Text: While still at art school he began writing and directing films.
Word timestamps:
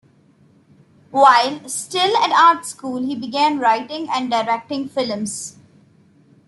While 1.11 1.69
still 1.69 2.17
at 2.23 2.31
art 2.31 2.65
school 2.65 3.05
he 3.05 3.13
began 3.15 3.59
writing 3.59 4.07
and 4.09 4.31
directing 4.31 4.89
films. 4.89 5.57